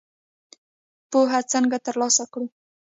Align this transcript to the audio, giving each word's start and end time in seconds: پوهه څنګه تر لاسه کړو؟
پوهه 1.11 1.39
څنګه 1.51 1.77
تر 1.85 1.95
لاسه 2.01 2.23
کړو؟ 2.31 2.45